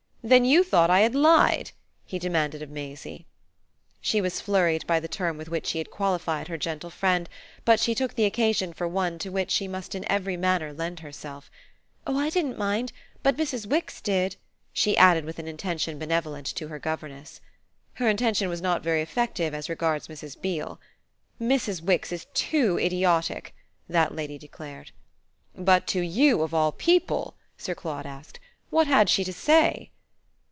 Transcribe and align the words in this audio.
Then 0.23 0.45
you 0.45 0.63
thought 0.63 0.91
I 0.91 0.99
had 0.99 1.15
lied?" 1.15 1.71
he 2.05 2.19
demanded 2.19 2.61
of 2.61 2.69
Maisie. 2.69 3.25
She 4.01 4.21
was 4.21 4.39
flurried 4.39 4.85
by 4.85 4.99
the 4.99 5.07
term 5.07 5.35
with 5.35 5.49
which 5.49 5.71
he 5.71 5.79
had 5.79 5.89
qualified 5.89 6.47
her 6.47 6.59
gentle 6.59 6.91
friend, 6.91 7.27
but 7.65 7.79
she 7.79 7.95
took 7.95 8.13
the 8.13 8.25
occasion 8.25 8.71
for 8.71 8.87
one 8.87 9.17
to 9.17 9.31
which 9.31 9.49
she 9.49 9.67
must 9.67 9.95
in 9.95 10.05
every 10.07 10.37
manner 10.37 10.73
lend 10.73 10.99
herself. 10.99 11.49
"Oh 12.05 12.19
I 12.19 12.29
didn't 12.29 12.59
mind! 12.59 12.91
But 13.23 13.35
Mrs. 13.35 13.65
Wix 13.65 13.99
did," 13.99 14.35
she 14.71 14.95
added 14.95 15.25
with 15.25 15.39
an 15.39 15.47
intention 15.47 15.97
benevolent 15.97 16.45
to 16.55 16.67
her 16.67 16.77
governess. 16.77 17.41
Her 17.93 18.07
intention 18.07 18.47
was 18.47 18.61
not 18.61 18.83
very 18.83 19.01
effective 19.01 19.55
as 19.55 19.69
regards 19.69 20.07
Mrs. 20.07 20.39
Beale. 20.39 20.79
"Mrs. 21.41 21.81
Wix 21.81 22.11
is 22.11 22.27
too 22.35 22.77
idiotic!" 22.79 23.55
that 23.89 24.13
lady 24.13 24.37
declared. 24.37 24.91
"But 25.55 25.87
to 25.87 26.01
you, 26.05 26.43
of 26.43 26.53
all 26.53 26.71
people," 26.71 27.37
Sir 27.57 27.73
Claude 27.73 28.05
asked, 28.05 28.39
"what 28.69 28.85
had 28.85 29.09
she 29.09 29.23
to 29.23 29.33
say?" 29.33 29.89